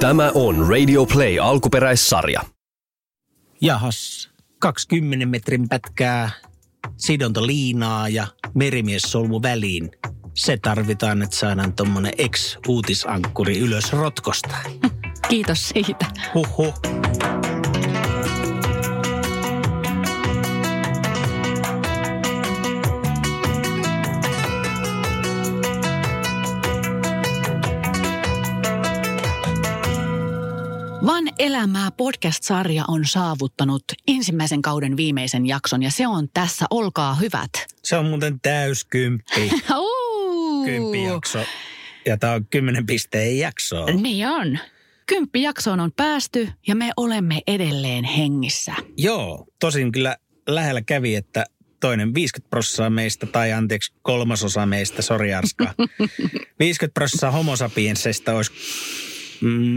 [0.00, 2.40] Tämä on Radio Play alkuperäissarja.
[3.60, 6.30] Jahas, 20 metrin pätkää
[6.96, 9.90] sidontaliinaa ja merimies-solmu väliin.
[10.34, 14.56] Se tarvitaan, että saadaan tuommoinen ex-uutisankkuri ylös rotkosta.
[15.28, 16.06] Kiitos siitä.
[16.34, 16.74] Huhhuh.
[31.46, 36.66] Elämää podcast-sarja on saavuttanut ensimmäisen kauden viimeisen jakson ja se on tässä.
[36.70, 37.50] Olkaa hyvät.
[37.82, 39.50] Se on muuten täyskymppi.
[39.78, 40.64] Uu.
[40.64, 41.44] Kymppijakso.
[42.06, 43.86] Ja tämä on 10 pisteen jakso.
[43.86, 44.58] Niin on.
[45.06, 48.74] Kymppi jaksoon on päästy ja me olemme edelleen hengissä.
[48.96, 50.16] Joo, tosin kyllä
[50.48, 51.44] lähellä kävi, että
[51.80, 55.74] toinen 50 prosenttia meistä, tai anteeksi kolmasosa meistä, sori Arska.
[56.58, 58.52] 50 prosenttia homo sapiensseista olisi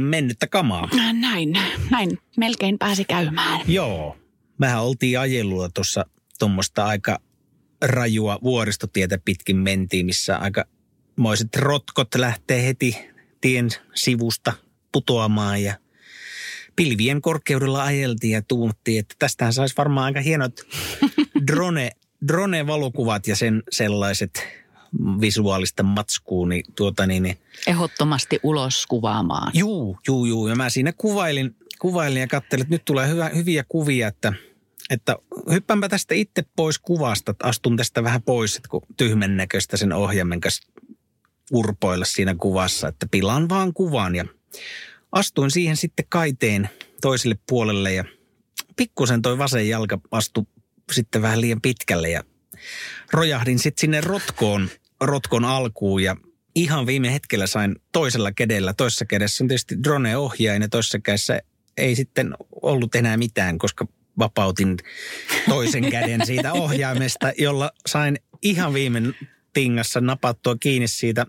[0.10, 0.90] mennyttä kamaa.
[1.14, 1.60] Näin,
[1.92, 3.62] näin melkein pääsi käymään.
[3.68, 4.18] Joo,
[4.58, 6.06] mehän oltiin ajelua tuossa
[6.40, 7.20] tuommoista aika
[7.82, 10.66] rajua vuoristotietä pitkin mentiin, missä aika
[11.16, 12.98] moiset rotkot lähtee heti
[13.42, 14.54] tien sivusta
[14.92, 15.74] putoamaan ja
[16.76, 20.54] pilvien korkeudella ajeltiin ja tuumattiin, että tästähän saisi varmaan aika hienot
[21.48, 21.92] drone,
[22.28, 24.48] drone-valokuvat ja sen sellaiset
[25.22, 27.38] visuaalista matskuun, niin tuota niin, niin
[27.68, 29.52] Ehdottomasti ulos kuvaamaan.
[29.56, 30.48] Juu, juu, juu.
[30.48, 34.34] Ja mä siinä kuvailin, kuvailin ja katselin, että nyt tulee hyvä, hyviä kuvia, että,
[34.90, 35.16] että
[35.52, 39.94] hyppäänpä tästä itse pois kuvasta, että astun tästä vähän pois, että kun tyhmän näköistä sen
[39.94, 40.72] ohjaimen kanssa
[41.52, 44.26] urpoilla siinä kuvassa, että pilaan vaan kuvan ja
[45.12, 46.70] astuin siihen sitten kaiteen
[47.02, 48.04] toiselle puolelle ja
[48.76, 50.46] pikkusen toi vasen jalka astui
[50.92, 52.24] sitten vähän liian pitkälle ja
[53.14, 54.70] rojahdin sitten sinne rotkoon,
[55.02, 56.16] rotkon alkuun ja
[56.56, 58.74] ihan viime hetkellä sain toisella kädellä.
[58.74, 61.42] Toisessa kädessä on tietysti drone-ohjain ja toisessa kädessä
[61.78, 63.88] ei sitten ollut enää mitään, koska
[64.20, 64.78] vapautin
[65.50, 69.02] toisen käden siitä ohjaimesta, jolla sain ihan viime
[69.54, 71.26] tingassa napattua kiinni siitä,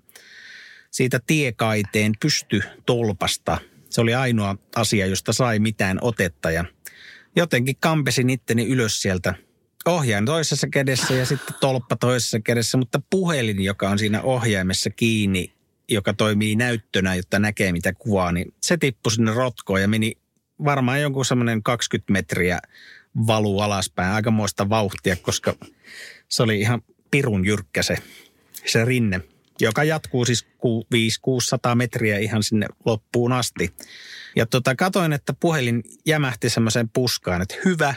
[0.91, 3.59] siitä tiekaiteen pystytolpasta.
[3.91, 6.65] Se oli ainoa asia, josta sai mitään otetta ja
[7.37, 9.35] jotenkin kampesin itteni ylös sieltä
[9.87, 15.53] ohjain toisessa kädessä ja sitten tolppa toisessa kädessä, mutta puhelin, joka on siinä ohjaimessa kiinni,
[15.89, 20.13] joka toimii näyttönä, jotta näkee mitä kuvaa, niin se tippui sinne rotkoon ja meni
[20.65, 22.61] varmaan jonkun semmoinen 20 metriä
[23.27, 25.55] valu alaspäin, aikamoista vauhtia, koska
[26.29, 27.97] se oli ihan pirun jyrkkä se,
[28.67, 29.21] se rinne,
[29.61, 30.47] joka jatkuu siis
[31.73, 33.75] 5-600 metriä ihan sinne loppuun asti.
[34.37, 37.95] Ja tota, katoin, että puhelin jämähti semmoiseen puskaan, että hyvä,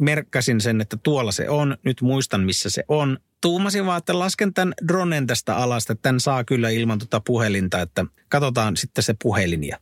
[0.00, 3.18] merkkasin sen, että tuolla se on, nyt muistan missä se on.
[3.40, 7.80] Tuumasin vaan, että lasken tämän dronen tästä alasta, että tämän saa kyllä ilman tuota puhelinta,
[7.80, 9.64] että katsotaan sitten se puhelin.
[9.64, 9.78] Ja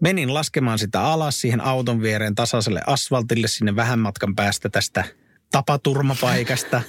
[0.00, 5.04] menin laskemaan sitä alas siihen auton viereen tasaiselle asfaltille sinne vähän matkan päästä tästä
[5.50, 6.82] tapaturmapaikasta.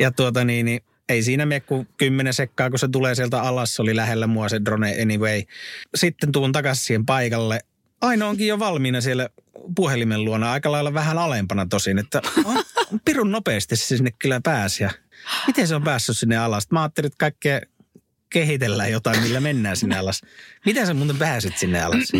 [0.00, 3.74] Ja tuota niin, niin ei siinä mene kuin kymmenen sekkaa, kun se tulee sieltä alas.
[3.74, 5.42] Se oli lähellä mua se drone anyway.
[5.94, 7.60] Sitten tuun takaisin siihen paikalle.
[8.00, 9.28] Aino onkin jo valmiina siellä
[9.76, 12.64] puhelimen luona aika lailla vähän alempana tosin, että on,
[13.04, 14.82] pirun nopeasti se sinne kyllä pääsi.
[14.82, 14.90] Ja
[15.46, 16.70] miten se on päässyt sinne alas?
[16.70, 17.60] Mä ajattelin, että kaikkea
[18.30, 20.22] kehitellään jotain, millä mennään sinne alas.
[20.66, 22.12] Miten sä muuten pääsit sinne alas?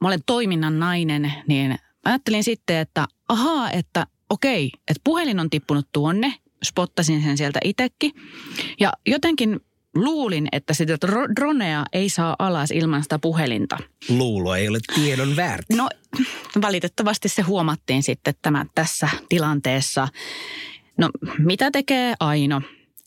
[0.00, 5.88] Mä olen toiminnan nainen, niin ajattelin sitten, että ahaa, että okei, että puhelin on tippunut
[5.92, 6.34] tuonne,
[6.64, 8.12] spottasin sen sieltä itsekin.
[8.80, 9.60] Ja jotenkin
[9.94, 13.78] luulin, että sitä dro- dronea ei saa alas ilman sitä puhelinta.
[14.08, 15.74] Luulo ei ole tiedon väärti.
[15.76, 15.88] No
[16.62, 20.08] valitettavasti se huomattiin sitten tämä tässä tilanteessa.
[20.98, 22.62] No mitä tekee Aino?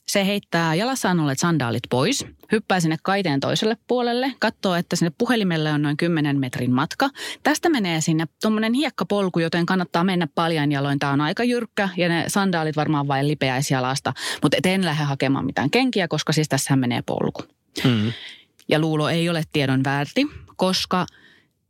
[0.08, 5.72] Se heittää jalassaan olleet sandaalit pois, hyppää sinne kaiteen toiselle puolelle, katsoo, että sinne puhelimelle
[5.72, 7.10] on noin 10 metrin matka.
[7.42, 10.98] Tästä menee sinne tuommoinen hiekkapolku, joten kannattaa mennä paljain jaloin.
[10.98, 15.46] Tämä on aika jyrkkä ja ne sandaalit varmaan vain lipeäisjalasta, mutta et en lähde hakemaan
[15.46, 17.42] mitään kenkiä, koska siis tässä menee polku.
[17.84, 18.12] Mm.
[18.68, 20.26] Ja luulo ei ole tiedon väärti,
[20.56, 21.06] koska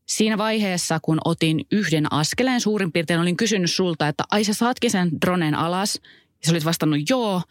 [0.06, 4.90] siinä vaiheessa, kun otin yhden askeleen suurin piirtein, olin kysynyt sulta, että ai sä saatkin
[4.90, 6.00] sen dronen alas.
[6.04, 7.42] Ja sä olit vastannut joo,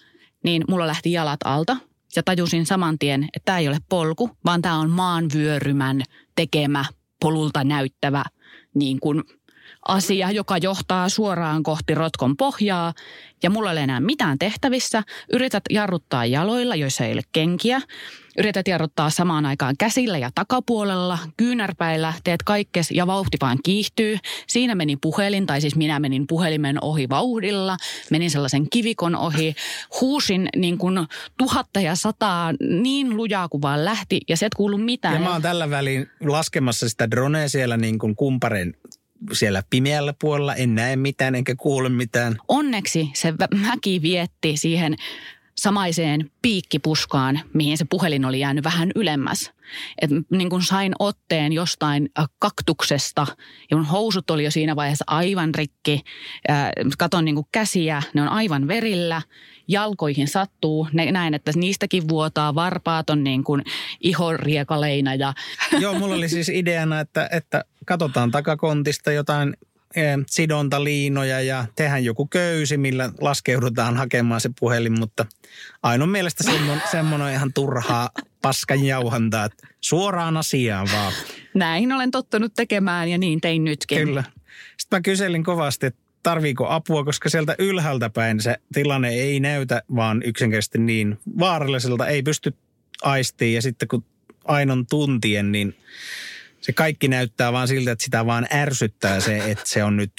[0.44, 1.78] niin mulla lähti jalat alta.
[2.16, 6.02] Ja tajusin saman tien, että tämä ei ole polku, vaan tämä on maanvyörymän
[6.36, 6.86] tekemä,
[7.22, 8.24] polulta näyttävä
[8.76, 9.24] niin kuin
[9.88, 12.94] asia, joka johtaa suoraan kohti rotkon pohjaa
[13.44, 15.04] ja mulla ei ole enää mitään tehtävissä.
[15.32, 17.82] Yrität jarruttaa jaloilla, joissa ei ole kenkiä.
[18.38, 24.18] Yrität jarruttaa samaan aikaan käsillä ja takapuolella, kyynärpäillä, teet kaikkes ja vauhti vaan kiihtyy.
[24.48, 27.78] Siinä meni puhelin, tai siis minä menin puhelimen ohi vauhdilla,
[28.12, 29.56] menin sellaisen kivikon ohi,
[30.02, 31.08] huusin niin kuin
[31.38, 35.14] tuhatta ja sataa niin lujaa kuin vaan lähti ja se et kuulu mitään.
[35.14, 38.76] Ja mä oon tällä väliin laskemassa sitä dronea siellä niin kuin kumparen
[39.32, 40.56] siellä pimeällä puolella.
[40.56, 42.38] En näe mitään enkä kuule mitään.
[42.48, 44.96] Onneksi se mäki vietti siihen
[45.58, 49.52] samaiseen piikkipuskaan, mihin se puhelin oli jäänyt vähän ylemmäs.
[50.02, 53.28] Et niin kun sain otteen jostain äh, kaktuksesta
[53.72, 56.02] ja mun housut oli jo siinä vaiheessa aivan rikki.
[56.50, 59.22] Äh, katon niin käsiä, ne on aivan verillä.
[59.68, 60.88] Jalkoihin sattuu.
[60.94, 62.56] Ne, näen, että niistäkin vuotaa.
[62.56, 63.64] Varpaat on niin kuin
[64.02, 65.16] ihoriekaleina.
[65.16, 65.34] Ja...
[65.80, 69.54] Joo, mulla oli siis ideana, että, että katsotaan takakontista jotain
[69.96, 75.26] Eh, sidontaliinoja ja tehdään joku köysi, millä laskeudutaan hakemaan se puhelin, mutta
[75.84, 78.10] ainoa mielestä semmoinen, semmoinen ihan turhaa
[78.42, 81.14] paskan jauhantaa, että suoraan asiaan vaan.
[81.54, 83.98] Näin olen tottunut tekemään ja niin tein nytkin.
[83.98, 84.24] Kyllä.
[84.78, 89.84] Sitten mä kyselin kovasti, että tarviiko apua, koska sieltä ylhäältä päin se tilanne ei näytä
[89.96, 92.54] vaan yksinkertaisesti niin vaaralliselta, ei pysty
[93.04, 94.06] aistiin ja sitten kun
[94.46, 95.76] ainon tuntien, niin
[96.62, 100.14] se kaikki näyttää vaan siltä, että sitä vaan ärsyttää se, että se on nyt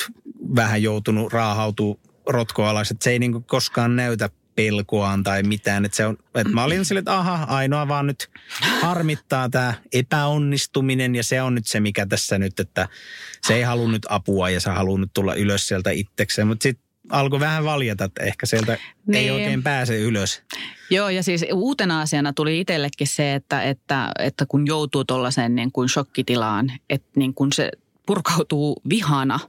[0.56, 3.02] vähän joutunut raahautuu rotkoalaiset.
[3.02, 5.84] Se ei niin koskaan näytä pelkoaan tai mitään.
[5.84, 8.30] Että se on, että mä olin sille, että aha, ainoa vaan nyt
[8.80, 12.88] harmittaa tämä epäonnistuminen ja se on nyt se, mikä tässä nyt, että
[13.46, 16.48] se ei halunnut apua ja se halunnut tulla ylös sieltä itsekseen.
[16.48, 19.24] Mutta sitten alkoi vähän valjata, että ehkä sieltä niin.
[19.24, 20.42] ei oikein pääse ylös.
[20.90, 25.72] Joo, ja siis uutena asiana tuli itsellekin se, että, että, että kun joutuu tuollaiseen niin
[25.72, 27.70] kuin shokkitilaan, että niin kuin se
[28.06, 29.40] purkautuu vihana.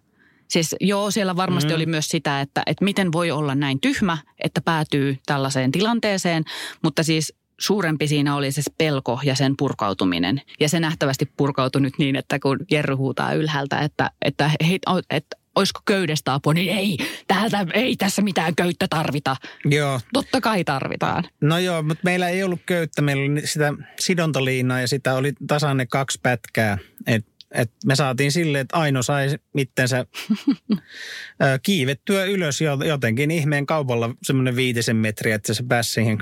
[0.48, 1.76] Siis joo, siellä varmasti mm.
[1.76, 6.44] oli myös sitä, että, että miten voi olla näin tyhmä, että päätyy tällaiseen tilanteeseen,
[6.84, 10.42] mutta siis suurempi siinä oli se pelko ja sen purkautuminen.
[10.60, 15.38] Ja se nähtävästi purkautui nyt niin, että kun Jerry huutaa ylhäältä, että, että, hei, että
[15.56, 19.36] olisiko köydestä apua, niin ei, täältä ei tässä mitään köyttä tarvita.
[19.66, 20.00] Joo.
[20.14, 21.24] Totta kai tarvitaan.
[21.42, 25.86] No joo, mutta meillä ei ollut köyttä, meillä oli sitä sidontaliinaa ja sitä oli tasanne
[25.86, 26.78] kaksi pätkää.
[27.08, 30.06] Et, et me saatiin silleen, että Aino sai mittensä
[31.64, 36.18] kiivettyä ylös jotenkin ihmeen kaupalla semmoinen viitisen metriä, että se pääsi siihen,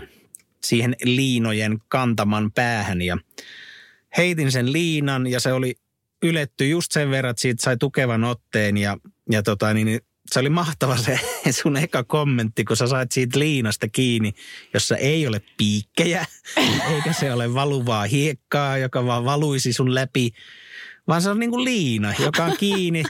[0.64, 3.02] siihen liinojen kantaman päähän.
[3.02, 3.18] Ja
[4.18, 5.76] heitin sen liinan ja se oli
[6.24, 8.78] yletty just sen verran, että siitä sai tukevan otteen.
[8.78, 8.98] Ja
[9.32, 11.20] ja tota, niin, niin, se oli mahtava se
[11.62, 14.34] sun eka kommentti, kun sä sait siitä liinasta kiinni,
[14.74, 16.26] jossa ei ole piikkejä,
[16.96, 20.32] eikä se ole valuvaa hiekkaa, joka vaan valuisi sun läpi,
[21.08, 23.04] vaan se on niin kuin liina, joka on kiinni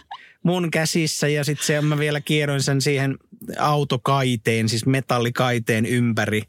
[0.43, 3.17] mun käsissä ja sitten se mä vielä kierroin sen siihen
[3.59, 6.41] autokaiteen, siis metallikaiteen ympäri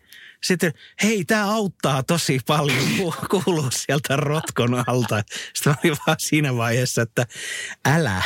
[0.44, 2.85] sitten, hei, tämä auttaa tosi paljon,
[3.31, 5.23] kuuluu sieltä rotkon alta.
[5.55, 7.26] Sitten mä olin vaan siinä vaiheessa, että
[7.85, 8.23] älä.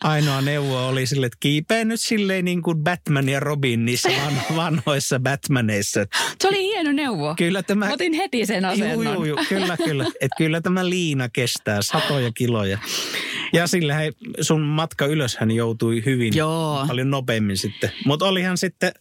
[0.00, 4.56] Ainoa neuvo oli sille, että kiipeä nyt silleen niin kuin Batman ja Robin niissä van,
[4.56, 6.06] vanhoissa Batmaneissa.
[6.40, 7.34] Se oli hieno neuvo.
[7.38, 7.86] Kyllä tämä...
[7.86, 9.04] Mä otin heti sen asennon.
[9.04, 10.04] Juu, juu, juu, kyllä, kyllä.
[10.04, 12.78] Että kyllä tämä liina kestää satoja kiloja.
[13.52, 16.84] Ja sillä hei, sun matka ylöshän joutui hyvin Joo.
[16.88, 17.90] paljon nopeammin sitten.
[18.04, 18.92] Mutta olihan sitten,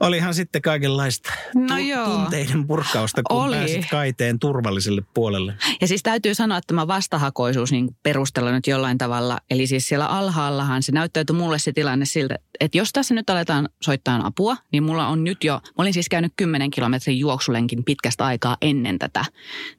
[0.00, 2.06] olihan sitten kaikenlaista no tu- joo.
[2.06, 3.56] tunteiden purkausta, kun Oli.
[3.56, 5.54] pääsit kaiteen turvalliselle puolelle.
[5.80, 9.38] Ja siis täytyy sanoa, että tämä vastahakoisuus niin perustella nyt jollain tavalla.
[9.50, 13.68] Eli siis siellä alhaallahan se näyttäytyi mulle se tilanne siltä, että jos tässä nyt aletaan
[13.82, 18.26] soittaa apua, niin mulla on nyt jo, mä olin siis käynyt 10 kilometrin juoksulenkin pitkästä
[18.26, 19.24] aikaa ennen tätä,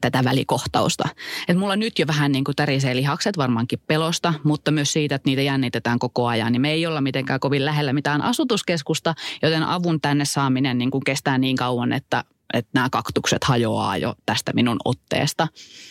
[0.01, 1.09] tätä välikohtausta.
[1.47, 5.29] Että mulla nyt jo vähän niin kuin tärisee lihakset varmaankin pelosta, mutta myös siitä, että
[5.29, 6.51] niitä jännitetään koko ajan.
[6.51, 11.03] Niin me ei olla mitenkään kovin lähellä mitään asutuskeskusta, joten avun tänne saaminen niin kuin
[11.03, 15.47] kestää niin kauan, että että nämä kaktukset hajoaa jo tästä minun otteesta.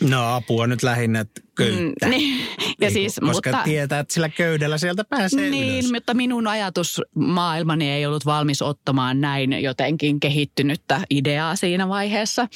[0.09, 2.07] No apua nyt lähinnä köyttä.
[2.07, 2.41] Mm, niin.
[2.59, 5.93] Ja niin, siis, koska mutta, tietää, että sillä köydellä sieltä pääsee Niin, ylös.
[5.93, 12.49] mutta minun ajatusmaailmani ei ollut valmis ottamaan näin jotenkin kehittynyttä ideaa siinä vaiheessa.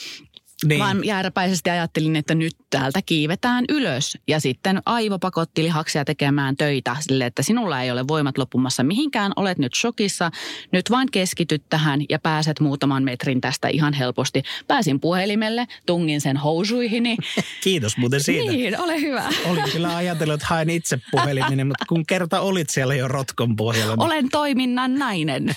[0.65, 0.81] Niin.
[0.81, 4.19] Vaan jääräpäisesti ajattelin, että nyt täältä kiivetään ylös.
[4.29, 9.33] Ja sitten aivo pakotti lihaksia tekemään töitä sille, että sinulla ei ole voimat loppumassa mihinkään.
[9.37, 10.31] Olet nyt shokissa.
[10.73, 14.43] Nyt vain keskityt tähän ja pääset muutaman metrin tästä ihan helposti.
[14.69, 17.17] Pääsin puhelimelle, tungin sen housuihini.
[17.65, 18.53] Kiitos muuten siitä.
[18.53, 19.25] Niin, ole hyvä.
[19.45, 23.97] Olin kyllä ajatellut, että haen itse puhelimeni, mutta kun kerta olit siellä jo rotkon pohjalla.
[23.97, 24.07] Niin...
[24.07, 25.47] Olen toiminnan nainen.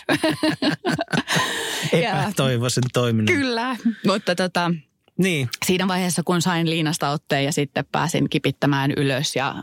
[1.92, 3.36] Epätoivoisen toiminnan.
[3.36, 4.72] Kyllä, mutta tota,
[5.18, 5.50] niin.
[5.66, 9.56] Siinä vaiheessa, kun sain liinasta otteen ja sitten pääsin kipittämään ylös ja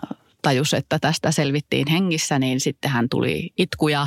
[0.43, 4.07] tajus, että tästä selvittiin hengissä, niin sitten hän tuli itkuja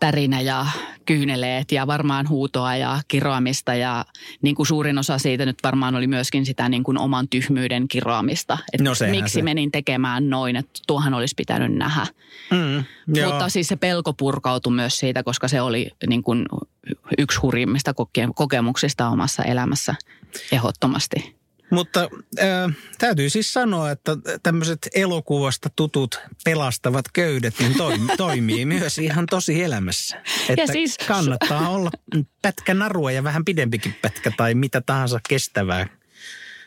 [0.00, 0.66] tärinä ja
[1.06, 4.04] kyyneleet ja varmaan huutoa ja kiroamista ja
[4.42, 8.58] niin kuin suurin osa siitä nyt varmaan oli myöskin sitä niin kuin oman tyhmyyden kiroamista.
[8.72, 9.42] Että No miksi se.
[9.42, 12.06] menin tekemään noin, että tuohan olisi pitänyt nähdä.
[12.50, 13.30] Mm, joo.
[13.30, 16.46] Mutta siis se pelko purkautui myös siitä, koska se oli niin kuin
[17.18, 19.94] yksi hurjimmista koke- kokemuksista omassa elämässä
[20.52, 21.40] ehdottomasti.
[21.70, 22.08] Mutta
[22.40, 29.26] äh, täytyy siis sanoa, että tämmöiset elokuvasta tutut pelastavat köydet niin toimi, toimii myös ihan
[29.26, 30.22] tosi elämässä.
[30.48, 31.90] Että siis- kannattaa olla
[32.42, 35.86] pätkä narua ja vähän pidempikin pätkä tai mitä tahansa kestävää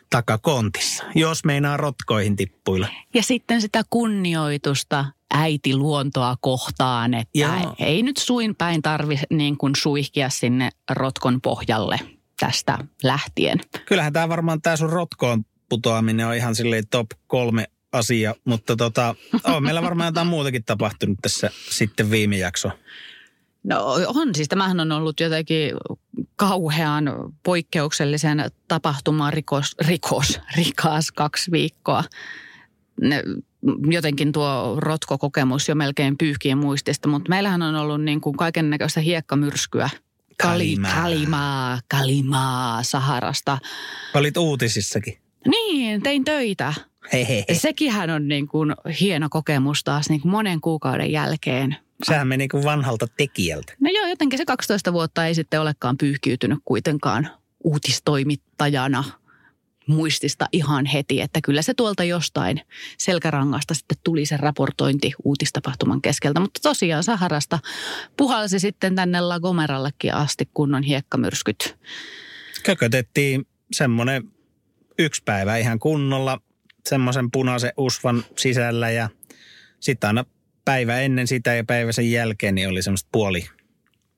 [0.10, 2.88] takakontissa, jos meinaa rotkoihin tippuilla.
[3.13, 7.75] Ja sitten sitä kunnioitusta äiti luontoa kohtaan, että Joo.
[7.79, 12.00] ei nyt suin päin tarvi niin kuin suihkia sinne rotkon pohjalle
[12.45, 13.59] tästä lähtien.
[13.85, 19.15] Kyllähän tämä varmaan tämä sun rotkoon putoaminen on ihan silleen top kolme asia, mutta tota,
[19.43, 22.69] on meillä varmaan jotain muutakin tapahtunut tässä sitten viime jakso.
[23.63, 25.71] No on, siis tämähän on ollut jotenkin
[26.35, 27.05] kauhean
[27.43, 32.03] poikkeuksellisen tapahtumaan rikos, rikos, rikas kaksi viikkoa.
[33.01, 33.23] Ne,
[33.89, 39.00] jotenkin tuo rotkokokemus jo melkein pyyhkien muistista, mutta meillähän on ollut niin kuin kaiken näköistä
[39.00, 39.89] hiekkamyrskyä.
[40.42, 41.02] Kali, Kalimaa.
[41.02, 43.58] kalimaa, kalimaa Saharasta.
[44.13, 45.18] Olit uutisissakin.
[45.48, 46.74] Niin, tein töitä.
[47.13, 47.46] Hehehe.
[47.54, 51.75] Sekinhän on niin kuin hieno kokemus taas niin kuin monen kuukauden jälkeen.
[52.04, 53.74] Sehän meni kuin vanhalta tekijältä.
[53.80, 57.30] No joo, jotenkin se 12 vuotta ei sitten olekaan pyyhkiytynyt kuitenkaan
[57.63, 59.04] uutistoimittajana
[59.88, 62.62] muistista ihan heti, että kyllä se tuolta jostain
[62.98, 66.40] selkärangasta sitten tuli se raportointi uutistapahtuman keskeltä.
[66.40, 67.60] Mutta tosiaan Saharasta
[68.18, 71.78] puhalsi sitten tänne La Gomerallekin asti kunnon hiekkamyrskyt.
[72.63, 74.24] Kökötettiin semmoinen
[75.00, 76.42] yksi päivä ihan kunnolla
[76.90, 79.10] semmoisen punaisen usvan sisällä ja
[79.80, 80.25] sitten aina
[80.66, 83.46] päivä ennen sitä ja päivä sen jälkeen niin oli semmoista puoli,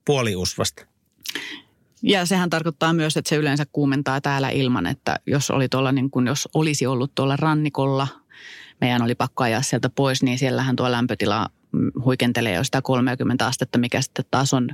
[0.05, 0.85] puoli usvasta.
[2.01, 6.11] Ja sehän tarkoittaa myös, että se yleensä kuumentaa täällä ilman, että jos, oli tuolla niin
[6.11, 8.07] kuin, jos olisi ollut tuolla rannikolla,
[8.81, 11.49] meidän oli pakko ajaa sieltä pois, niin siellähän tuo lämpötila
[12.05, 14.69] huikentelee jo sitä 30 astetta, mikä sitten taas on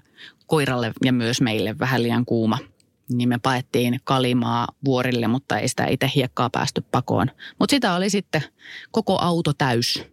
[0.48, 2.58] koiralle ja myös meille vähän liian kuuma.
[3.10, 7.28] Niin me paettiin kalimaa vuorille, mutta ei sitä itse hiekkaa päästy pakoon.
[7.60, 8.44] Mutta sitä oli sitten
[8.92, 10.04] koko auto täys.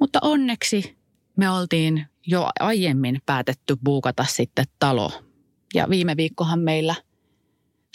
[0.00, 0.96] Mutta onneksi
[1.36, 5.27] me oltiin jo aiemmin päätetty buukata sitten talo.
[5.74, 6.94] Ja viime viikkohan meillä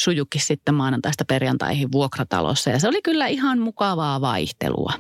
[0.01, 2.70] sujukin sitten maanantaista perjantaihin vuokratalossa.
[2.70, 4.94] Ja se oli kyllä ihan mukavaa vaihtelua.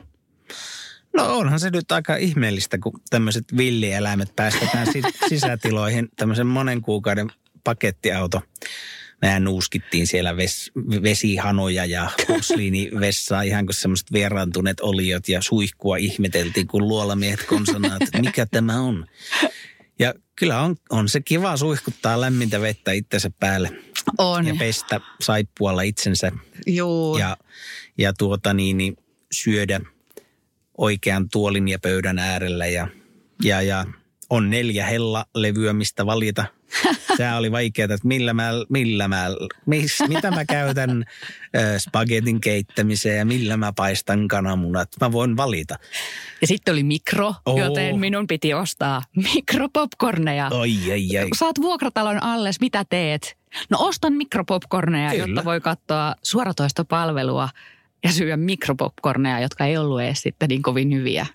[1.13, 7.29] No onhan se nyt aika ihmeellistä, kun tämmöiset villieläimet päästetään si- sisätiloihin tämmöisen monen kuukauden
[7.63, 8.41] pakettiauto.
[9.21, 10.71] Mehän nuuskittiin siellä ves,
[11.03, 18.21] vesihanoja ja posliinivessaa ihan kuin semmoiset vieraantuneet oliot ja suihkua ihmeteltiin, kun luolamiehet konsonaa, että
[18.21, 19.05] mikä tämä on.
[19.99, 23.69] Ja kyllä on, on se kiva suihkuttaa lämmintä vettä itsensä päälle
[24.17, 24.47] On.
[24.47, 26.31] ja pestä saippualla itsensä
[26.67, 27.17] Juu.
[27.17, 27.37] ja,
[27.97, 28.97] ja tuota niin, niin
[29.31, 29.79] syödä
[30.77, 32.87] oikean tuolin ja pöydän äärellä ja,
[33.43, 33.85] ja, ja
[34.29, 36.45] on neljä hella-levyä, mistä valita.
[37.17, 39.25] Tämä oli vaikeaa, että millä mä, millä mä,
[39.65, 41.05] mis, mitä mä käytän
[41.77, 44.89] spagetin keittämiseen ja millä mä paistan kananmunat.
[45.01, 45.75] Mä voin valita.
[46.41, 47.57] Ja sitten oli mikro, Oo.
[47.59, 49.01] joten minun piti ostaa
[49.33, 50.49] mikropopcorneja.
[50.51, 51.27] Oi, ai, ai.
[51.35, 53.37] Saat vuokratalon alles, mitä teet?
[53.69, 55.25] No ostan mikropopcorneja, Kyllä.
[55.25, 57.49] jotta voi katsoa suoratoistopalvelua
[58.03, 61.25] ja syödä mikropopcorneja, jotka ei ollut edes sitten niin kovin hyviä.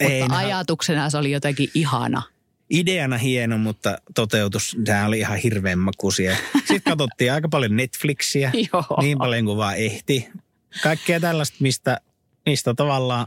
[0.00, 2.22] Ei, Mutta nehän- ajatuksena se oli jotenkin ihana.
[2.70, 6.36] Ideana hieno, mutta toteutus, sehän oli ihan hirveän makuisia.
[6.58, 8.52] Sitten katsottiin aika paljon Netflixiä.
[8.72, 9.02] Joo.
[9.02, 10.28] niin paljon kuin vaan ehti.
[10.82, 12.00] Kaikkea tällaista, mistä,
[12.46, 13.26] mistä tavallaan,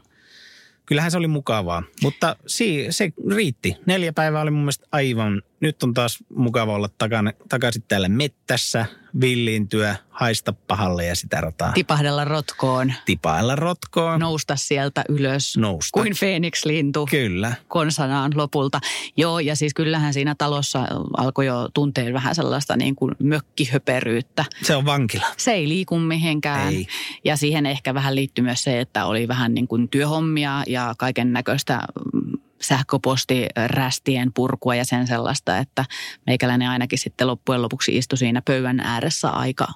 [0.85, 1.83] kyllähän se oli mukavaa.
[2.01, 3.77] Mutta si, se riitti.
[3.85, 8.85] Neljä päivää oli mun mielestä aivan, nyt on taas mukava olla takana, takaisin täällä mettässä,
[9.21, 11.71] villiintyä, haista pahalle ja sitä rataa.
[11.71, 15.99] Tipahdella rotkoon, Tipailla rotkoon, nousta sieltä ylös nousta.
[15.99, 17.07] kuin Phoenix-lintu.
[17.11, 17.53] Kyllä.
[17.67, 18.79] konsanaan lopulta.
[19.17, 20.85] Joo, ja siis kyllähän siinä talossa
[21.17, 24.45] alkoi jo tunteen vähän sellaista niin kuin mökkihöperyyttä.
[24.61, 25.25] Se on vankila.
[25.37, 26.73] Se ei liiku mihinkään.
[26.73, 26.87] Ei.
[27.23, 31.33] Ja siihen ehkä vähän liittyy myös se, että oli vähän niin kuin työhommia ja kaiken
[31.33, 31.79] näköistä
[32.61, 35.85] sähköpostirästien purkua ja sen sellaista, että
[36.27, 39.67] meikäläinen ainakin sitten loppujen lopuksi istui siinä pöydän ääressä aika,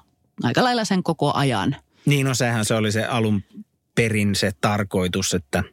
[0.42, 1.76] aika lailla sen koko ajan.
[2.06, 3.42] Niin no sehän se oli se alun
[3.94, 5.64] perin se tarkoitus, että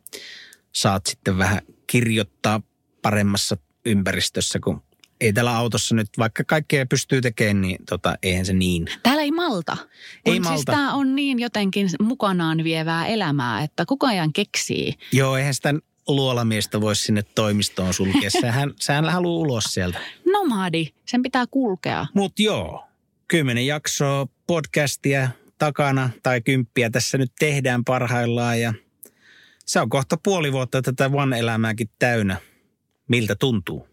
[0.72, 2.62] saat sitten vähän kirjoittaa
[3.02, 4.84] paremmassa ympäristössä, kun
[5.22, 8.88] ei tällä autossa nyt, vaikka kaikkea pystyy tekemään, niin tota, eihän se niin.
[9.04, 9.78] Täällä ei malta.
[9.82, 10.72] Ei Kun Siis malta.
[10.72, 14.94] tämä on niin jotenkin mukanaan vievää elämää, että koko ajan keksii.
[15.12, 15.74] Joo, eihän sitä
[16.16, 18.30] luolamiestä voi sinne toimistoon sulkea.
[18.42, 20.00] Sehän, sehän haluaa ulos sieltä.
[20.34, 22.06] Nomadi, sen pitää kulkea.
[22.14, 22.84] Mutta joo,
[23.28, 28.74] kymmenen jaksoa podcastia takana tai kymppiä tässä nyt tehdään parhaillaan ja
[29.66, 32.38] se on kohta puoli vuotta tätä One-elämääkin täynnä.
[33.08, 33.88] Miltä tuntuu?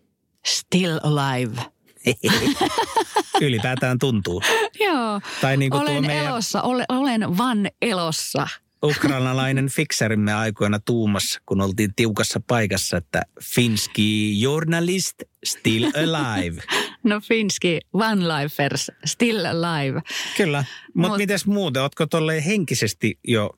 [0.47, 1.63] Still alive.
[3.41, 4.43] Ylipäätään tuntuu.
[4.81, 5.21] Joo.
[5.41, 8.49] Tai niin kuin tuo olen meidän elossa, ole, olen van elossa.
[8.85, 16.63] Ukrainalainen fikserimme aikoina tuumassa, kun oltiin tiukassa paikassa, että Finski journalist still alive.
[17.05, 20.01] No Finski, one lifers, still alive.
[20.37, 21.83] Kyllä, mutta Mut- mites muuten?
[21.83, 23.51] Ootko tolleen henkisesti jo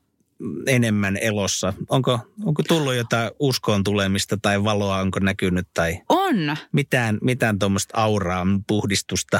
[0.67, 1.73] enemmän elossa?
[1.89, 6.57] Onko, onko tullut jotain uskoon tulemista tai valoa, onko näkynyt tai On.
[6.71, 9.39] mitään, mitään tuommoista auraa, puhdistusta,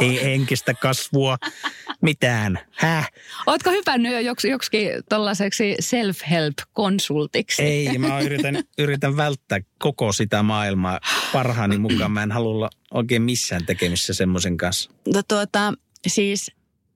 [0.00, 1.38] ei henkistä kasvua,
[2.02, 2.58] mitään.
[2.70, 3.10] Häh?
[3.46, 7.62] Ootko hypännyt jo joks, joksikin tollaiseksi self-help-konsultiksi?
[7.62, 11.00] Ei, mä yritän, yritän välttää koko sitä maailmaa
[11.32, 12.12] parhaani mukaan.
[12.12, 14.90] Mä en halua olla oikein missään tekemissä semmoisen kanssa.
[15.14, 15.72] No tuota,
[16.06, 16.50] siis,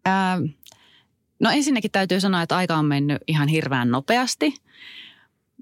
[0.05, 0.39] ää,
[1.41, 4.55] no ensinnäkin täytyy sanoa, että aika on mennyt ihan hirveän nopeasti.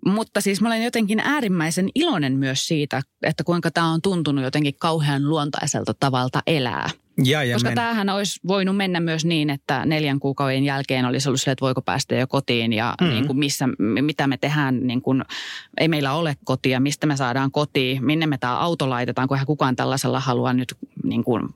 [0.06, 4.74] Mutta siis mä olen jotenkin äärimmäisen iloinen myös siitä, että kuinka tämä on tuntunut jotenkin
[4.78, 6.90] kauhean luontaiselta tavalta elää.
[7.24, 11.28] Ja, ja Koska men- tämähän olisi voinut mennä myös niin, että neljän kuukauden jälkeen olisi
[11.28, 13.10] ollut sille, että voiko päästä jo kotiin ja Mhm.
[13.10, 13.14] mm.
[13.14, 13.68] niin kuin missä,
[14.00, 15.22] mitä me tehdään, niin kuin,
[15.80, 19.46] ei meillä ole kotia, mistä me saadaan kotiin, minne me tämä auto laitetaan, kun eihän
[19.46, 21.48] kukaan tällaisella halua nyt niin kuin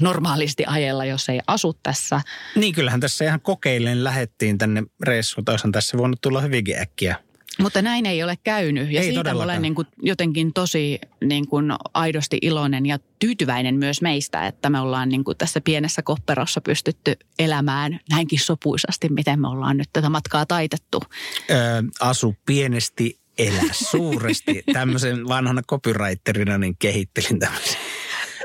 [0.00, 2.20] normaalisti ajella, jos ei asu tässä.
[2.56, 5.44] Niin kyllähän tässä ihan kokeillen lähettiin tänne reissuun.
[5.48, 7.16] Olisihan tässä voinut tulla hyvinkin äkkiä.
[7.60, 9.50] Mutta näin ei ole käynyt ja Ei siitä todellakaan.
[9.50, 14.80] olen niin kuin jotenkin tosi niin kuin aidosti iloinen ja tyytyväinen myös meistä, että me
[14.80, 20.08] ollaan niin kuin tässä pienessä kopperossa pystytty elämään näinkin sopuisasti, miten me ollaan nyt tätä
[20.08, 21.02] matkaa taitettu.
[21.50, 24.62] Öö, asu pienesti, elä suuresti.
[24.72, 27.76] Tämmöisen vanhana copywriterina niin kehittelin tämmöisen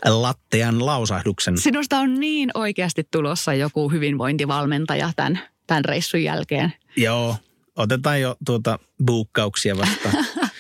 [0.06, 1.58] lattean lausahduksen.
[1.58, 6.74] Sinusta on niin oikeasti tulossa joku hyvinvointivalmentaja tämän, tämän reissun jälkeen.
[6.98, 7.36] Joo,
[7.76, 10.26] otetaan jo tuota buukkauksia vastaan.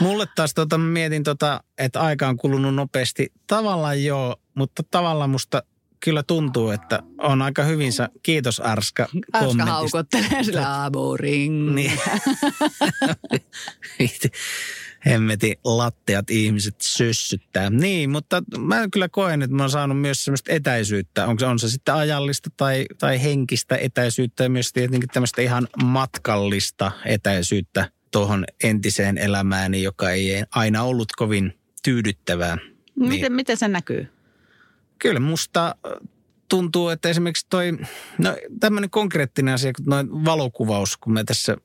[0.00, 3.32] Mulle taas tota, mä mietin, tota, että aika on kulunut nopeasti.
[3.46, 5.62] Tavallaan joo, mutta tavallaan musta
[6.04, 10.60] kyllä tuntuu, että on aika hyvin sa- Kiitos Arska Arska haukottelee sillä.
[11.74, 12.00] Niin.
[15.06, 17.70] Hemmetin latteat ihmiset sössyttää.
[17.70, 21.26] Niin, mutta mä kyllä koen, että mä oon saanut myös semmoista etäisyyttä.
[21.26, 25.68] Onko se, on se sitten ajallista tai, tai henkistä etäisyyttä ja myös tietenkin tämmöistä ihan
[25.82, 32.56] matkallista etäisyyttä tuohon entiseen elämääni, joka ei aina ollut kovin tyydyttävää.
[32.96, 33.08] Niin.
[33.08, 34.08] Miten, miten se näkyy?
[34.98, 36.08] Kyllä musta äh,
[36.48, 37.72] tuntuu, että esimerkiksi toi,
[38.18, 41.56] no tämmöinen konkreettinen asia, kuin noin valokuvaus, kun mä tässä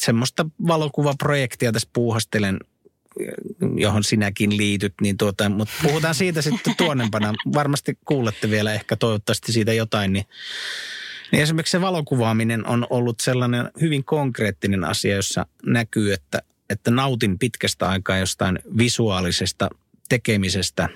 [0.00, 2.58] semmoista valokuvaprojektia tässä puuhastelen,
[3.76, 7.34] johon sinäkin liityt, niin tuota, mutta puhutaan siitä sitten tuonnempana.
[7.54, 10.24] Varmasti kuulette vielä ehkä toivottavasti siitä jotain, niin,
[11.32, 17.38] niin esimerkiksi se valokuvaaminen on ollut sellainen hyvin konkreettinen asia, jossa näkyy, että, että nautin
[17.38, 19.68] pitkästä aikaa jostain visuaalisesta
[20.08, 20.88] tekemisestä,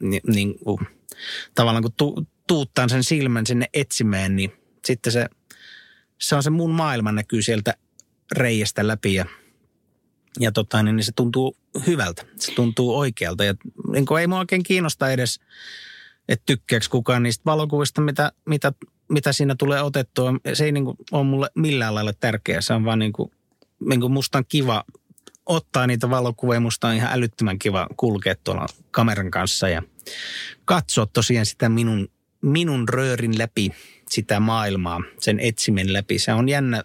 [0.00, 0.78] niin, niin kuin,
[1.54, 4.52] tavallaan kun tu, tuuttaan sen silmän sinne etsimään, niin
[4.84, 5.26] sitten se,
[6.20, 7.74] se on se mun maailma näkyy sieltä
[8.32, 9.26] reiästä läpi ja,
[10.40, 11.56] ja tota, niin, niin se tuntuu
[11.86, 12.24] hyvältä.
[12.36, 13.54] Se tuntuu oikealta ja
[13.92, 15.40] niin ei mua oikein kiinnosta edes,
[16.28, 18.72] että tykkääkö kukaan niistä valokuvista, mitä, mitä,
[19.08, 20.34] mitä siinä tulee otettua.
[20.52, 22.60] Se ei niin kuin ole mulle millään lailla tärkeää.
[22.60, 23.30] Se on vaan niin kuin,
[23.88, 24.84] niin kuin musta on kiva
[25.46, 26.60] ottaa niitä valokuvia.
[26.60, 29.82] Musta on ihan älyttömän kiva kulkea tuolla kameran kanssa ja
[30.64, 32.08] katsoa tosiaan sitä minun,
[32.40, 33.70] minun röörin läpi
[34.10, 36.18] sitä maailmaa, sen etsimen läpi.
[36.18, 36.84] Se on jännä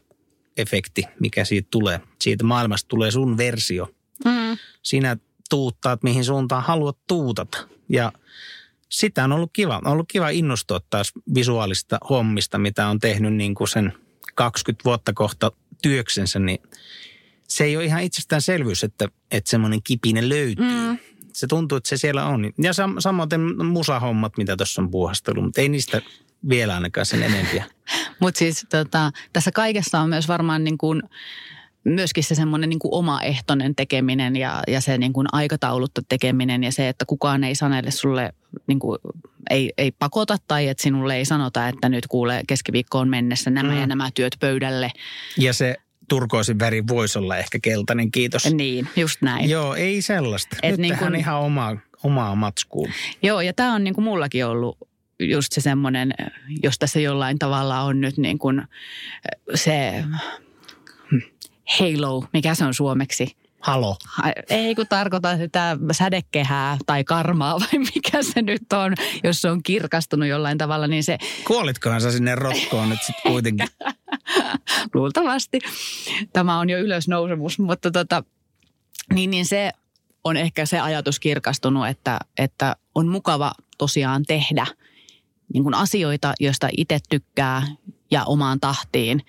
[0.62, 2.00] efekti, mikä siitä tulee.
[2.22, 3.89] Siitä maailmasta tulee sun versio.
[4.26, 4.58] Mm.
[4.82, 5.17] Sinä
[5.50, 7.67] tuuttaat, mihin suuntaan haluat tuutata.
[7.89, 8.12] Ja
[8.89, 9.78] sitä on ollut kiva.
[9.78, 13.93] On ollut kiva innostua taas visuaalista hommista, mitä on tehnyt niin kuin sen
[14.36, 16.60] 20 vuotta kohta työksensä, niin
[17.48, 20.65] se ei ole ihan itsestäänselvyys, että, että semmoinen kipinen löytyy.
[20.65, 20.98] Mm.
[21.34, 22.45] Se tuntuu, että se siellä on.
[22.45, 26.02] Ja sam- samoin musahommat, mitä tuossa on puuhastellut, mutta ei niistä
[26.49, 27.65] vielä ainakaan sen enempiä.
[28.21, 31.02] Mutta siis tota, tässä kaikessa on myös varmaan niin kuin,
[31.84, 36.71] myöskin se semmoinen niin kuin omaehtoinen tekeminen ja, ja se niin kuin aikataulutta tekeminen ja
[36.71, 38.34] se, että kukaan ei sanelle sulle,
[38.67, 38.99] niin kuin,
[39.49, 43.80] ei, ei pakota tai että sinulle ei sanota, että nyt kuule keskiviikkoon mennessä nämä Mm.
[43.80, 44.91] ja nämä työt pöydälle.
[45.38, 45.75] Ja se
[46.10, 48.54] turkoosin väri voisi olla ehkä keltainen, kiitos.
[48.54, 49.49] Niin, just näin.
[49.49, 50.58] Joo, ei sellaista.
[50.63, 52.88] Et Nyt niin kun- ihan omaa omaa matskua.
[53.23, 54.78] Joo, ja tämä on niin kuin mullakin ollut
[55.20, 56.14] just se semmoinen,
[56.64, 58.62] jos tässä jollain tavalla on nyt niin kuin
[59.56, 60.04] se
[61.80, 63.36] halo, mikä se on suomeksi?
[63.60, 63.98] Halo.
[64.50, 69.64] Ei kun tarkoita sitä sädekehää tai karmaa vai mikä se nyt on, jos se on
[69.64, 71.18] kirkastunut jollain tavalla, niin se...
[71.48, 73.68] Kuolitkohan sä sinne rotkoon nyt sitten kuitenkin?
[74.94, 75.60] Luultavasti.
[76.34, 78.24] Tämä on jo ylösnousemus, mutta tota,
[79.14, 79.72] niin, niin se
[80.24, 84.66] on ehkä se ajatus kirkastunut, että, että on mukava tosiaan tehdä
[85.54, 87.68] niin kuin asioita, joista itse tykkää
[88.12, 89.22] ja omaan tahtiin.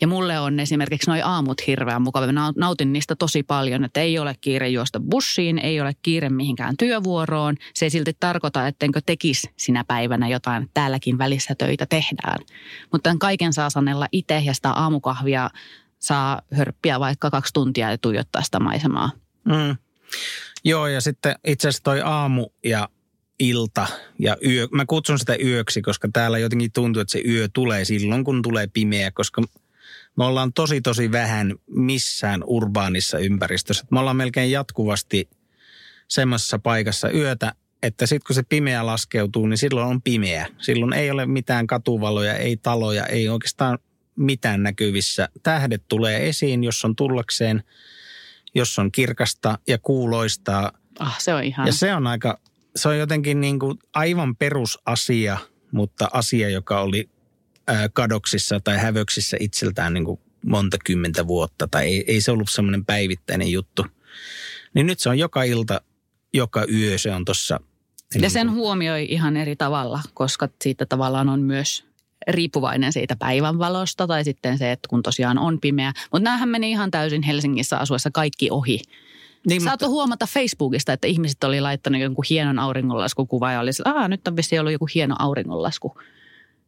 [0.00, 2.32] Ja mulle on esimerkiksi noi aamut hirveän mukava.
[2.32, 6.76] Mä nautin niistä tosi paljon, että ei ole kiire juosta bussiin, ei ole kiire mihinkään
[6.76, 7.56] työvuoroon.
[7.74, 12.38] Se ei silti tarkoita, ettenkö tekisi sinä päivänä jotain, täälläkin välissä töitä tehdään.
[12.92, 15.50] Mutta tämän kaiken saa sanella itse ja sitä aamukahvia
[15.98, 19.10] saa hörppiä vaikka kaksi tuntia ja tuijottaa sitä maisemaa.
[19.44, 19.76] Mm.
[20.64, 22.88] Joo, ja sitten itse asiassa toi aamu ja
[23.38, 23.86] ilta
[24.18, 24.68] ja yö.
[24.72, 28.66] Mä kutsun sitä yöksi, koska täällä jotenkin tuntuu, että se yö tulee silloin, kun tulee
[28.66, 29.42] pimeä, koska
[30.16, 33.86] me ollaan tosi tosi vähän missään urbaanissa ympäristössä.
[33.90, 35.28] Me ollaan melkein jatkuvasti
[36.08, 40.46] semmoisessa paikassa yötä, että sitten kun se pimeä laskeutuu, niin silloin on pimeä.
[40.58, 43.78] Silloin ei ole mitään katuvaloja, ei taloja, ei oikeastaan
[44.16, 45.28] mitään näkyvissä.
[45.42, 47.62] Tähdet tulee esiin, jos on tullakseen,
[48.54, 50.72] jos on kirkasta ja kuuloistaa.
[50.98, 51.66] Ah, se on ihan.
[51.66, 52.40] Ja se on aika
[52.78, 55.38] se on jotenkin niin kuin aivan perusasia,
[55.72, 57.08] mutta asia, joka oli
[57.92, 61.68] kadoksissa tai hävöksissä itseltään niin kuin monta kymmentä vuotta.
[61.70, 63.86] Tai ei, ei se ollut semmoinen päivittäinen juttu.
[64.74, 65.80] Niin nyt se on joka ilta,
[66.34, 67.60] joka yö se on tuossa.
[68.14, 71.84] Ja niin sen huomioi ihan eri tavalla, koska siitä tavallaan on myös
[72.28, 75.92] riippuvainen siitä päivänvalosta tai sitten se, että kun tosiaan on pimeä.
[76.12, 78.80] Mutta näähän meni ihan täysin Helsingissä asuessa kaikki ohi.
[79.46, 79.88] Niin, Saatu mutta...
[79.88, 84.58] huomata Facebookista, että ihmiset oli laittanut jonkun hienon auringonlaskukuvan ja oli että nyt on vissi
[84.58, 85.98] ollut joku hieno auringonlasku.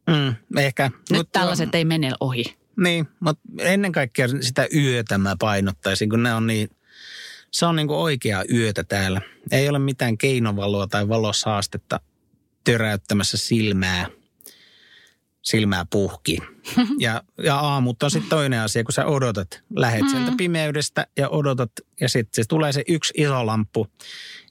[0.07, 0.91] Mm, ehkä.
[1.09, 2.43] Nyt Mut, tällaiset ei mene ohi.
[2.77, 6.69] Niin, mutta ennen kaikkea sitä yötä mä painottaisin, kun ne on niin,
[7.51, 9.21] se on niin kuin oikea yötä täällä.
[9.51, 11.99] Ei ole mitään keinovaloa tai valosaastetta
[12.63, 14.07] töräyttämässä silmää–
[15.41, 16.37] silmää puhki.
[16.99, 19.63] Ja, ja aamut on sitten toinen asia, kun sä odotat.
[19.75, 20.09] Lähet mm.
[20.09, 23.87] sieltä pimeydestä ja odotat ja sitten se tulee se yksi iso lamppu.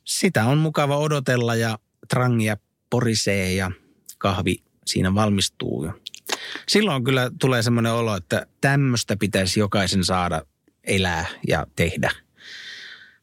[0.04, 2.56] Sitä on mukava odotella ja trangia
[2.90, 3.70] porisee ja
[4.18, 5.84] kahvi siinä valmistuu.
[5.84, 5.92] Ja
[6.68, 10.42] silloin kyllä tulee semmoinen olo, että tämmöistä pitäisi jokaisen saada
[10.84, 12.10] elää ja tehdä–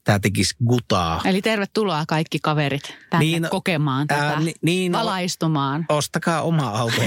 [0.07, 1.21] tämä tekisi gutaa.
[1.25, 5.85] Eli tervetuloa kaikki kaverit tänne niin, kokemaan tätä, ää, niin, valaistumaan.
[5.89, 7.01] Ostakaa oma auto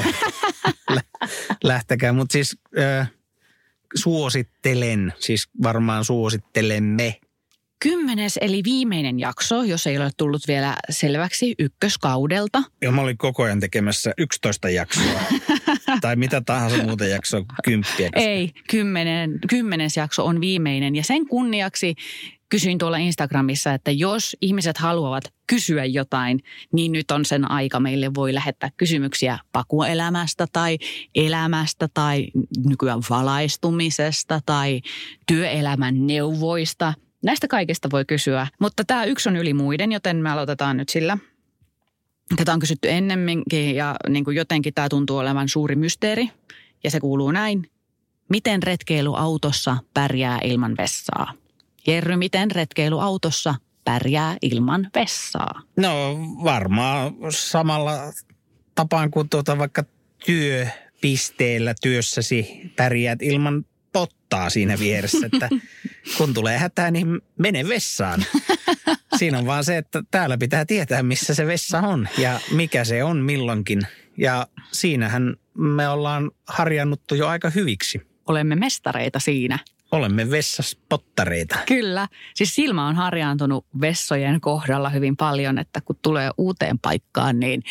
[1.64, 2.12] lähtekää.
[2.12, 3.10] Mutta siis äh,
[3.94, 7.20] suosittelen, siis varmaan suosittelemme.
[7.82, 12.62] Kymmenes eli viimeinen jakso, jos ei ole tullut vielä selväksi ykköskaudelta.
[12.82, 15.20] Joo, mä olin koko ajan tekemässä 11 jaksoa.
[16.00, 18.10] tai mitä tahansa muuta jaksoa, kymppiä.
[18.14, 21.94] Ei, kymmenen, kymmenes jakso on viimeinen ja sen kunniaksi
[22.50, 26.40] kysyin tuolla Instagramissa, että jos ihmiset haluavat kysyä jotain,
[26.72, 27.80] niin nyt on sen aika.
[27.80, 30.78] Meille voi lähettää kysymyksiä pakuelämästä tai
[31.14, 32.26] elämästä tai
[32.68, 34.80] nykyään valaistumisesta tai
[35.26, 36.94] työelämän neuvoista.
[37.24, 41.18] Näistä kaikesta voi kysyä, mutta tämä yksi on yli muiden, joten me aloitetaan nyt sillä.
[42.36, 46.30] Tätä on kysytty ennemminkin ja niin kuin jotenkin tämä tuntuu olevan suuri mysteeri.
[46.84, 47.70] Ja se kuuluu näin.
[48.28, 51.32] Miten retkeiluautossa pärjää ilman vessaa?
[51.86, 55.62] Jerry, miten retkeiluautossa pärjää ilman vessaa?
[55.76, 57.92] No varmaan samalla
[58.74, 59.84] tapaan kuin tuota vaikka
[60.26, 65.48] työpisteellä työssäsi pärjäät ilman pottaa siinä vieressä, että
[66.16, 68.24] kun tulee hätää, niin mene vessaan.
[69.16, 73.04] Siinä on vaan se, että täällä pitää tietää, missä se vessa on ja mikä se
[73.04, 73.82] on milloinkin.
[74.16, 78.00] Ja siinähän me ollaan harjannuttu jo aika hyviksi.
[78.28, 79.58] Olemme mestareita siinä.
[79.92, 81.58] Olemme vessaspottareita.
[81.66, 82.08] Kyllä.
[82.34, 87.62] Siis silmä on harjaantunut vessojen kohdalla hyvin paljon, että kun tulee uuteen paikkaan, niin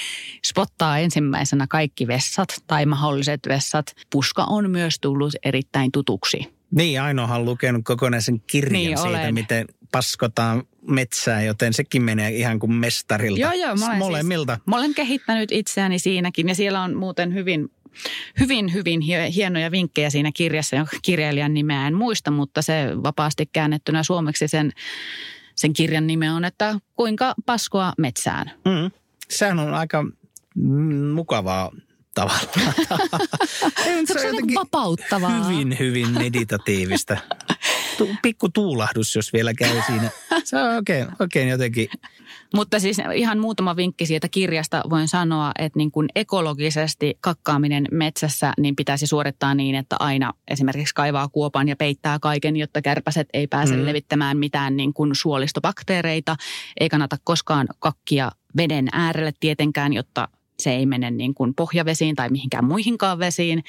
[0.45, 3.93] spottaa ensimmäisenä kaikki vessat tai mahdolliset vessat.
[4.09, 6.59] Puska on myös tullut erittäin tutuksi.
[6.71, 9.33] Niin, Ainoahan on lukenut kokonaisen kirjan niin, siitä, olen.
[9.33, 13.41] miten paskotaan metsää, joten sekin menee ihan kuin mestarilta.
[13.41, 13.75] Joo, joo.
[13.75, 14.55] Mä olen, Molemmilta.
[14.55, 17.71] Siis, mä olen kehittänyt itseäni siinäkin ja siellä on muuten hyvin
[18.39, 19.01] hyvin, hyvin
[19.35, 22.73] hienoja vinkkejä siinä kirjassa, jonka kirjailijan nimeä en muista, mutta se
[23.03, 24.71] vapaasti käännettynä suomeksi sen,
[25.55, 28.51] sen kirjan nime on, että kuinka paskoa metsään.
[28.65, 28.91] Mm.
[29.29, 30.05] Sehän on aika
[31.13, 31.71] mukavaa
[32.15, 32.39] tavalla.
[34.13, 35.43] se on jotenkin vapauttavaa.
[35.43, 37.17] Hyvin, hyvin meditatiivista.
[38.21, 40.09] Pikku tuulahdus, jos vielä käy siinä
[40.43, 41.89] Se on oikein, oikein jotenkin.
[42.55, 48.53] Mutta siis ihan muutama vinkki siitä kirjasta voin sanoa, että niin kuin ekologisesti kakkaaminen metsässä
[48.59, 53.47] niin pitäisi suorittaa niin, että aina esimerkiksi kaivaa kuopan ja peittää kaiken, jotta kärpäset ei
[53.47, 53.85] pääse mm.
[53.85, 56.35] levittämään mitään niin kuin suolistobakteereita.
[56.79, 60.27] Ei kannata koskaan kakkia veden äärelle tietenkään, jotta
[60.59, 63.63] se ei mene niin kuin pohjavesiin tai mihinkään muihinkaan vesiin.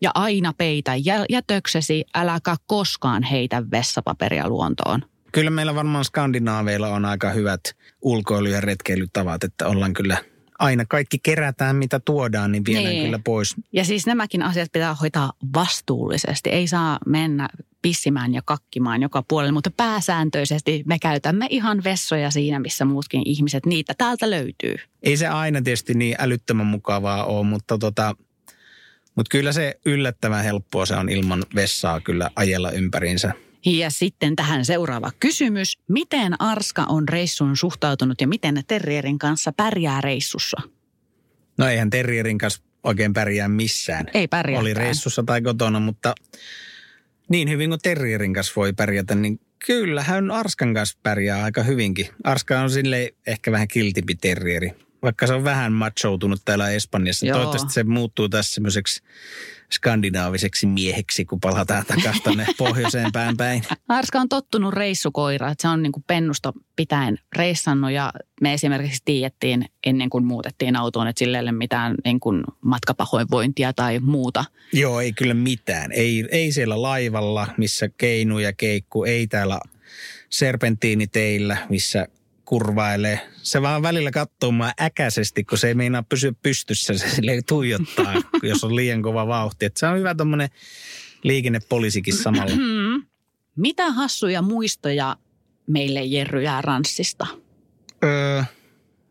[0.00, 0.92] Ja aina peitä
[1.30, 5.02] jätöksesi, äläkä koskaan heitä vessapaperia luontoon.
[5.32, 7.60] Kyllä meillä varmaan skandinaaveilla on aika hyvät
[8.02, 10.16] ulkoilu- ja retkeilytavat, että ollaan kyllä
[10.58, 13.04] aina kaikki kerätään, mitä tuodaan, niin viedään niin.
[13.04, 13.54] kyllä pois.
[13.72, 16.50] Ja siis nämäkin asiat pitää hoitaa vastuullisesti.
[16.50, 17.48] Ei saa mennä
[17.82, 23.66] pissimään ja kakkimaan joka puolelle, mutta pääsääntöisesti me käytämme ihan vessoja siinä, missä muutkin ihmiset.
[23.66, 24.76] Niitä täältä löytyy.
[25.02, 28.16] Ei se aina tietysti niin älyttömän mukavaa ole, mutta tota,
[29.16, 33.32] mutta kyllä se yllättävän helppoa se on ilman vessaa kyllä ajella ympäriinsä.
[33.66, 35.78] Ja sitten tähän seuraava kysymys.
[35.88, 40.56] Miten Arska on reissun suhtautunut ja miten terrierin kanssa pärjää reissussa?
[41.58, 44.06] No eihän terrierin kanssa oikein pärjää missään.
[44.14, 44.60] Ei pärjää.
[44.60, 46.14] Oli reissussa tai kotona, mutta
[47.28, 52.06] niin hyvin kuin terrierin kanssa voi pärjätä, niin kyllähän Arskan kanssa pärjää aika hyvinkin.
[52.24, 54.70] Arska on sille ehkä vähän kiltimpi terrieri
[55.04, 57.26] vaikka se on vähän machoutunut täällä Espanjassa.
[57.26, 57.36] Joo.
[57.36, 59.02] Toivottavasti se muuttuu tässä semmoiseksi
[59.72, 63.62] skandinaaviseksi mieheksi, kun palataan takaisin tänne pohjoiseen päin päin.
[63.88, 69.02] Arska on tottunut reissukoira, että se on niin kuin pennusta pitäen reissannut ja me esimerkiksi
[69.04, 74.44] tiedettiin ennen kuin muutettiin autoon, että sille ei ole mitään niin kuin matkapahoinvointia tai muuta.
[74.72, 75.92] Joo, ei kyllä mitään.
[75.92, 79.60] Ei, ei siellä laivalla, missä keinu ja keikku, ei täällä
[80.30, 82.06] serpentiiniteillä, missä
[82.44, 83.30] kurvailee.
[83.42, 86.98] Se vaan välillä katsoo mua äkäisesti, kun se ei meinaa pysyä pystyssä.
[86.98, 89.66] Se sille tuijottaa, jos on liian kova vauhti.
[89.66, 90.48] Et se on hyvä tuommoinen
[91.22, 92.54] liikennepoliisikin samalla.
[93.56, 95.16] Mitä hassuja muistoja
[95.66, 97.26] meille Jerry jää Ranssista?
[98.04, 98.42] Öö,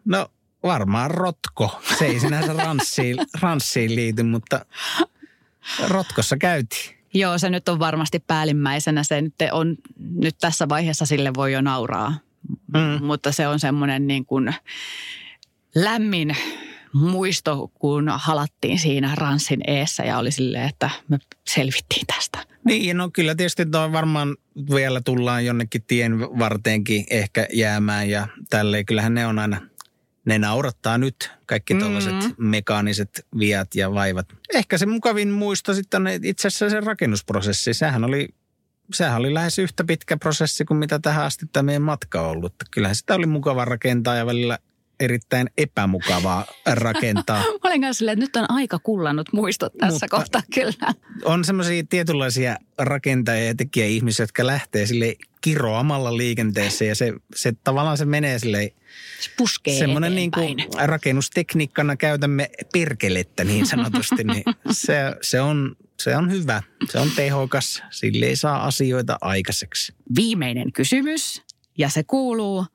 [0.05, 0.27] no
[0.63, 1.81] varmaan rotko.
[1.99, 4.65] Se ei sinänsä ranssiin, ranssiin liity, mutta
[5.87, 6.97] rotkossa käytiin.
[7.13, 9.03] Joo, se nyt on varmasti päällimmäisenä.
[9.03, 9.77] Se nyt on,
[10.15, 12.17] nyt tässä vaiheessa sille voi jo nauraa.
[12.73, 13.05] Mm.
[13.05, 14.53] Mutta se on semmoinen niin kuin
[15.75, 16.35] lämmin
[16.93, 22.39] muisto, kun halattiin siinä ranssin eessä ja oli silleen, että me selvittiin tästä.
[22.65, 24.35] Niin, no kyllä tietysti tuo varmaan
[24.75, 28.85] vielä tullaan jonnekin tien varteenkin ehkä jäämään ja tälleen.
[28.85, 29.61] Kyllähän ne on aina,
[30.25, 32.45] ne naurattaa nyt kaikki tuollaiset mm-hmm.
[32.45, 34.27] mekaaniset viat ja vaivat.
[34.53, 37.73] Ehkä se mukavin muisto sitten on itse asiassa se rakennusprosessi.
[37.73, 38.27] Sehän oli
[38.93, 42.53] sehän oli lähes yhtä pitkä prosessi kuin mitä tähän asti tämä meidän matka on ollut.
[42.71, 44.59] Kyllähän sitä oli mukava rakentaa ja välillä
[44.99, 47.39] erittäin epämukavaa rakentaa.
[47.43, 50.93] Mä olen kanssa silleen, että nyt on aika kullannut muistot tässä Mutta kohtaa kyllä.
[51.25, 57.97] On semmoisia tietynlaisia rakentajia ja tekijä-ihmisiä, jotka lähtee sille kiroamalla liikenteessä ja se, se tavallaan
[57.97, 58.69] se menee silleen
[59.19, 66.17] se puskee Semmoinen niin kuin rakennustekniikkana käytämme perkelettä niin sanotusti, niin se, se, on, se
[66.17, 66.61] on hyvä.
[66.89, 67.83] Se on tehokas.
[67.89, 69.93] Sille ei saa asioita aikaiseksi.
[70.15, 71.41] Viimeinen kysymys
[71.77, 72.65] ja se kuuluu,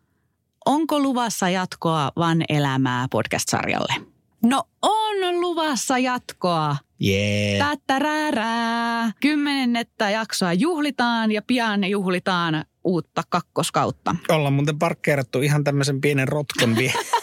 [0.67, 3.95] onko luvassa jatkoa Van elämää podcast-sarjalle?
[4.43, 6.77] No on luvassa jatkoa.
[7.05, 7.69] Yeah.
[7.69, 9.13] Tättärärää.
[9.21, 14.17] Kymmenennettä jaksoa juhlitaan ja pian juhlitaan uutta kakkoskautta.
[14.29, 16.93] Ollaan muuten parkkeerattu ihan tämmöisen pienen rotkon, vie-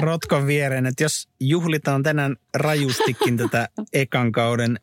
[0.00, 4.80] rotkon viereen, että jos juhlitaan tänään rajustikin tätä ekan kauden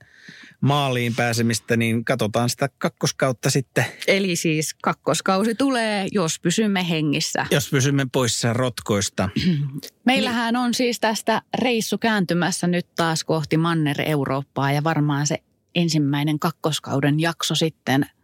[0.61, 3.85] maaliin pääsemistä, niin katsotaan sitä kakkoskautta sitten.
[4.07, 7.45] Eli siis kakkoskausi tulee, jos pysymme hengissä.
[7.51, 9.29] Jos pysymme poissa rotkoista.
[10.05, 15.37] Meillähän on siis tästä reissu kääntymässä nyt taas kohti Manner-Eurooppaa ja varmaan se
[15.75, 18.05] ensimmäinen kakkoskauden jakso sitten–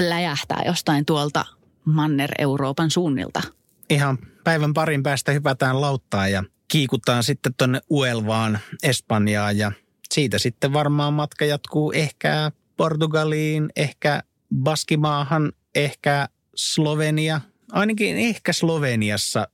[0.00, 1.44] pläjähtää jostain tuolta
[1.84, 3.42] Manner-Euroopan suunnilta.
[3.90, 9.72] Ihan päivän parin päästä hypätään lauttaa ja kiikutaan sitten tuonne Uelvaan, Espanjaan ja
[10.12, 14.22] siitä sitten varmaan matka jatkuu ehkä Portugaliin, ehkä
[14.54, 17.40] Baskimaahan, ehkä Slovenia.
[17.72, 19.48] Ainakin ehkä Sloveniassa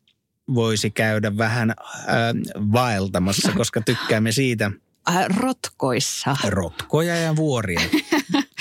[0.55, 1.77] voisi käydä vähän äh,
[2.73, 4.71] vaeltamassa, koska tykkäämme siitä.
[5.37, 6.37] Rotkoissa.
[6.49, 7.81] Rotkoja ja vuoria.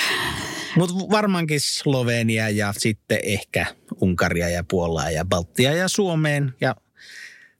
[0.75, 3.65] Mutta varmaankin Slovenia ja sitten ehkä
[4.01, 6.75] Unkaria ja Puolaa ja Baltia ja Suomeen ja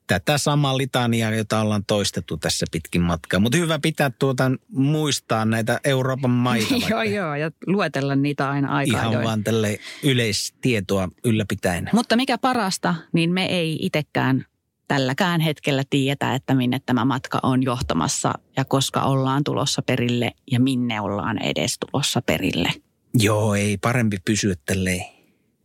[0.07, 3.39] tätä samaa litaniaa, jota ollaan toistettu tässä pitkin matkaa.
[3.39, 6.75] Mutta hyvä pitää tuota, muistaa näitä Euroopan maita.
[6.89, 9.01] joo, joo, ja luetella niitä aina aikaa.
[9.01, 9.25] Ihan join.
[9.25, 11.89] vaan tälle yleistietoa ylläpitäen.
[11.93, 14.45] Mutta mikä parasta, niin me ei itsekään
[14.87, 20.59] tälläkään hetkellä tiedetä, että minne tämä matka on johtamassa ja koska ollaan tulossa perille ja
[20.59, 22.69] minne ollaan edes tulossa perille.
[23.13, 25.05] Joo, ei parempi pysyä tälleen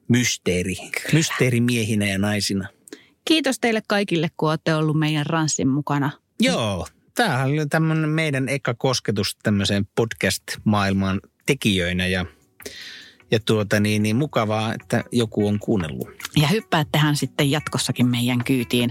[0.09, 0.77] mysteeri.
[1.13, 2.69] Mysteerimiehinä ja naisina.
[3.25, 6.11] Kiitos teille kaikille, kun olette ollut meidän ranssin mukana.
[6.41, 12.27] Joo, tämähän oli tämmöinen meidän eka kosketus tämmöiseen podcast-maailmaan tekijöinä ja,
[13.31, 16.09] ja tuota niin, niin mukavaa, että joku on kuunnellut.
[16.37, 18.91] Ja hyppäättehän sitten jatkossakin meidän kyytiin.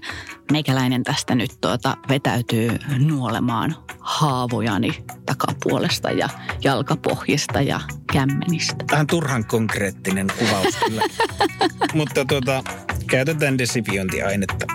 [0.52, 2.70] Meikäläinen tästä nyt tuota vetäytyy
[3.00, 6.30] nuolemaan haavojani takapuolesta ja
[6.64, 7.80] jalkapohjista ja
[8.14, 8.86] kämmenistä.
[8.92, 11.02] Vähän turhan konkreettinen kuvaus kyllä.
[11.94, 12.64] Mutta tuota,
[13.08, 14.66] käytetään desifiointiainetta.